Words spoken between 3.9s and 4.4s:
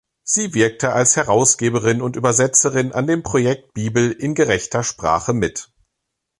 in